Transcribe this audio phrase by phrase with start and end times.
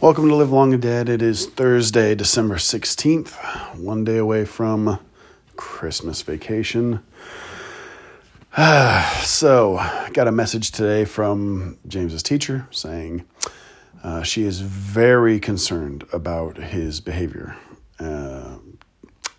[0.00, 1.08] Welcome to Live Long and Dead.
[1.08, 3.32] It is Thursday, December 16th,
[3.78, 4.98] one day away from
[5.56, 7.00] Christmas vacation.
[9.22, 9.80] so,
[10.12, 13.24] got a message today from James's teacher saying
[14.02, 17.56] uh, she is very concerned about his behavior.
[17.98, 18.56] Uh,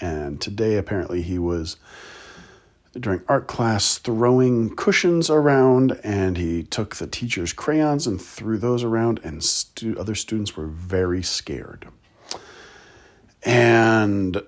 [0.00, 1.76] and today, apparently, he was
[3.00, 8.84] during art class throwing cushions around and he took the teacher's crayons and threw those
[8.84, 11.88] around and stu- other students were very scared.
[13.42, 14.42] And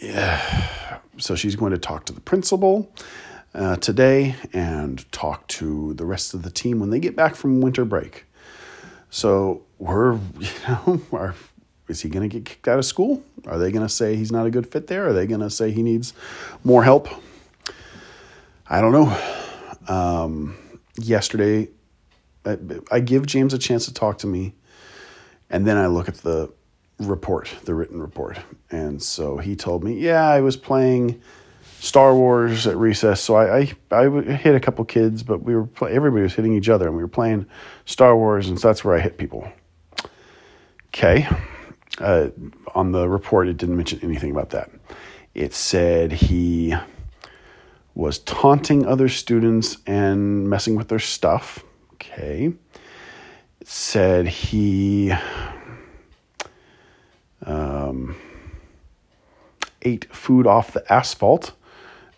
[0.00, 2.92] yeah, so she's going to talk to the principal
[3.54, 7.60] uh, today and talk to the rest of the team when they get back from
[7.60, 8.26] winter break.
[9.10, 11.34] So we're you know our
[11.88, 13.22] is he going to get kicked out of school?
[13.46, 15.08] Are they going to say he's not a good fit there?
[15.08, 16.12] Are they going to say he needs
[16.62, 17.08] more help?
[18.68, 19.18] I don't know.
[19.88, 20.56] Um,
[20.96, 21.68] yesterday,
[22.44, 22.58] I,
[22.92, 24.54] I give James a chance to talk to me,
[25.48, 26.52] and then I look at the
[26.98, 28.38] report, the written report.
[28.70, 31.22] And so he told me, yeah, I was playing
[31.80, 33.22] Star Wars at recess.
[33.22, 36.54] So I, I, I hit a couple kids, but we were play, everybody was hitting
[36.54, 37.46] each other, and we were playing
[37.86, 39.50] Star Wars, and so that's where I hit people.
[40.88, 41.26] Okay
[42.00, 42.28] uh,
[42.74, 44.70] on the report, it didn't mention anything about that.
[45.34, 46.74] It said he
[47.94, 51.64] was taunting other students and messing with their stuff.
[51.94, 52.52] Okay.
[53.60, 55.12] It said he
[57.44, 58.16] um,
[59.82, 61.52] ate food off the asphalt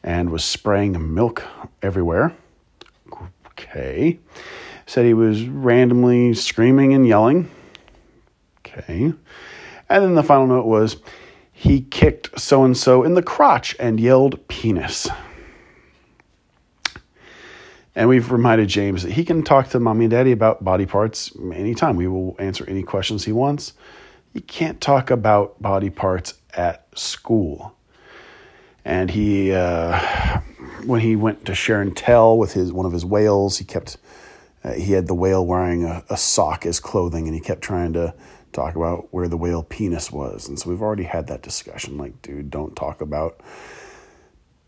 [0.02, 1.42] and was spraying milk
[1.82, 2.34] everywhere.
[3.46, 4.18] Okay.
[4.86, 7.50] Said he was randomly screaming and yelling.
[8.58, 9.12] Okay.
[9.90, 10.98] And then the final note was
[11.52, 15.08] he kicked so and so in the crotch and yelled penis.
[17.96, 21.32] And we've reminded James that he can talk to mommy and daddy about body parts
[21.52, 21.96] anytime.
[21.96, 23.72] We will answer any questions he wants.
[24.32, 27.74] You can't talk about body parts at school.
[28.84, 30.40] And he, uh,
[30.86, 33.96] when he went to share and tell with his one of his whales, he kept,
[34.62, 37.92] uh, he had the whale wearing a, a sock as clothing, and he kept trying
[37.94, 38.14] to
[38.52, 40.48] talk about where the whale penis was.
[40.48, 41.96] And so we've already had that discussion.
[41.96, 43.40] Like, dude, don't talk about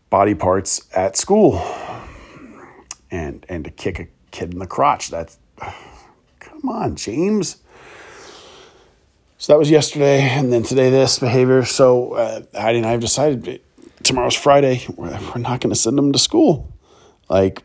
[0.09, 1.61] body parts at school.
[3.11, 5.37] And and to kick a kid in the crotch, that's
[6.39, 7.57] come on, James.
[9.37, 11.65] So that was yesterday, and then today this behavior.
[11.65, 13.61] So uh, Heidi and I have decided
[14.01, 14.85] tomorrow's Friday.
[14.95, 16.71] We're, we're not going to send him to school.
[17.29, 17.61] Like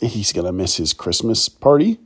[0.00, 1.98] he's going to miss his Christmas party,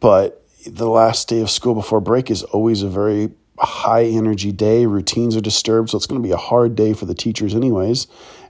[0.00, 4.86] but the last day of school before break is always a very high energy day.
[4.86, 8.06] Routines are disturbed, so it's going to be a hard day for the teachers, anyways.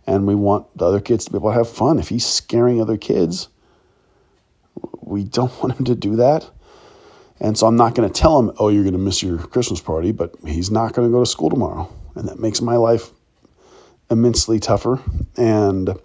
[0.07, 1.99] And we want the other kids to be able to have fun.
[1.99, 3.49] If he's scaring other kids,
[5.01, 6.51] we don't want him to do that.
[7.41, 9.81] And so I'm not going to tell him, oh, you're going to miss your Christmas
[9.81, 11.93] party, but he's not going to go to school tomorrow.
[12.15, 13.11] And that makes my life
[14.11, 15.01] immensely tougher.
[15.37, 15.89] And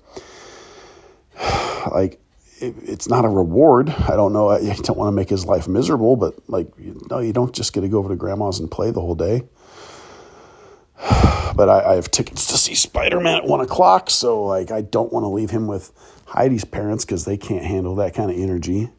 [1.92, 2.20] like,
[2.60, 3.90] it, it's not a reward.
[3.90, 4.50] I don't know.
[4.50, 7.82] I don't want to make his life miserable, but like, no, you don't just get
[7.82, 9.44] to go over to grandma's and play the whole day.
[11.56, 14.82] But I, I have tickets to see Spider Man at one o'clock, so like, I
[14.82, 15.92] don't want to leave him with
[16.28, 18.90] Heidi's parents because they can't handle that kind of energy.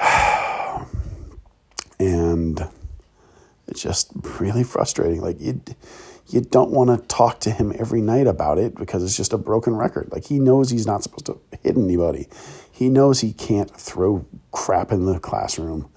[2.00, 2.60] And
[3.66, 4.10] it's just
[4.40, 5.20] really frustrating.
[5.20, 5.60] Like you
[6.28, 9.38] you don't want to talk to him every night about it because it's just a
[9.38, 10.10] broken record.
[10.12, 12.28] Like he knows he's not supposed to hit anybody.
[12.70, 15.88] He knows he can't throw crap in the classroom.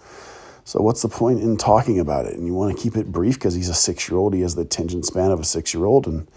[0.63, 2.35] So what's the point in talking about it?
[2.35, 4.33] And you want to keep it brief because he's a six year old.
[4.33, 6.29] He has the attention span of a six year old, and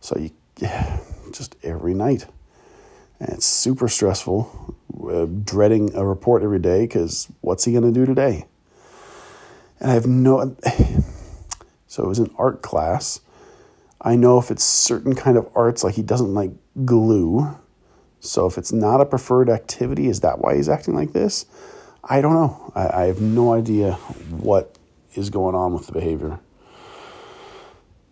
[0.00, 0.30] so you
[1.32, 2.26] just every night.
[3.18, 4.74] And it's super stressful,
[5.10, 8.46] uh, dreading a report every day because what's he going to do today?
[9.80, 10.56] And I have no.
[11.86, 13.18] So it was an art class
[14.02, 16.52] I know if it's certain kind of arts, like he doesn't like
[16.84, 17.56] glue.
[18.20, 21.46] So if it's not a preferred activity, is that why he's acting like this?
[22.02, 22.72] I don't know.
[22.74, 23.92] I, I have no idea
[24.30, 24.78] what
[25.14, 26.40] is going on with the behavior.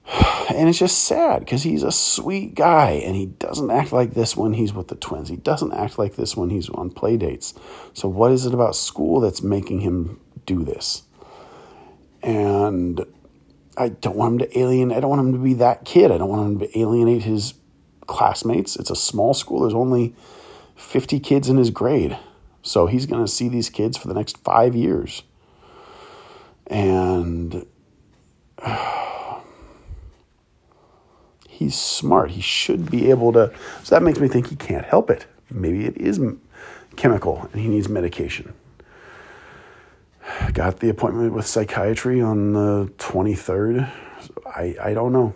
[0.50, 4.34] And it's just sad because he's a sweet guy and he doesn't act like this
[4.34, 5.28] when he's with the twins.
[5.28, 7.52] He doesn't act like this when he's on play dates.
[7.92, 11.02] So, what is it about school that's making him do this?
[12.22, 13.04] And
[13.78, 14.96] I don't want him to alienate.
[14.96, 16.10] I don't want him to be that kid.
[16.10, 17.54] I don't want him to alienate his
[18.06, 18.76] classmates.
[18.76, 19.60] It's a small school.
[19.60, 20.14] There's only
[20.76, 22.18] 50 kids in his grade.
[22.62, 25.22] So he's going to see these kids for the next five years.
[26.66, 27.64] And
[28.58, 29.40] uh,
[31.48, 32.32] he's smart.
[32.32, 33.54] He should be able to.
[33.84, 35.26] So that makes me think he can't help it.
[35.50, 36.20] Maybe it is
[36.96, 38.52] chemical and he needs medication.
[40.58, 43.88] Got the appointment with psychiatry on the 23rd.
[44.44, 45.32] I, I don't know.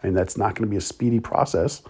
[0.00, 1.82] I mean, that's not going to be a speedy process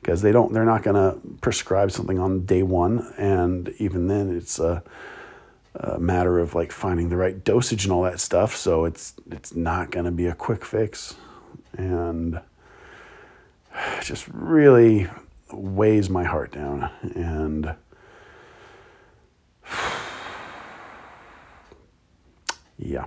[0.00, 3.14] because they don't, they're not going to prescribe something on day one.
[3.16, 4.82] And even then, it's a,
[5.76, 8.56] a matter of like finding the right dosage and all that stuff.
[8.56, 11.14] So it's, it's not going to be a quick fix.
[11.78, 12.40] And
[14.02, 15.06] just really
[15.52, 16.90] weighs my heart down.
[17.14, 17.76] And,
[22.80, 23.04] yeah.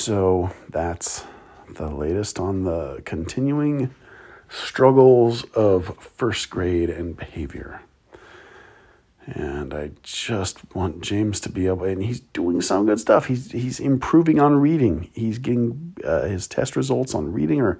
[0.00, 1.24] So that's
[1.68, 3.94] the latest on the continuing
[4.48, 7.82] struggles of first grade and behavior.
[9.26, 13.26] And I just want James to be able, and he's doing some good stuff.
[13.26, 15.10] He's he's improving on reading.
[15.12, 17.78] He's getting uh, his test results on reading are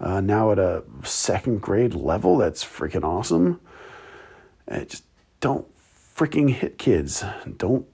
[0.00, 2.38] uh, now at a second grade level.
[2.38, 3.60] That's freaking awesome.
[4.66, 5.04] And just
[5.38, 5.68] don't
[6.16, 7.24] freaking hit kids.
[7.56, 7.86] Don't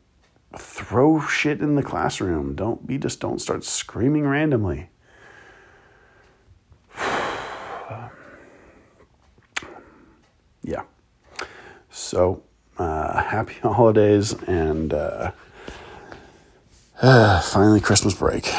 [0.56, 2.54] throw shit in the classroom.
[2.54, 4.88] Don't be just don't start screaming randomly.
[10.62, 10.82] yeah.
[11.90, 12.42] So
[12.78, 15.32] uh, happy holidays and uh,
[17.02, 18.50] uh, finally Christmas break.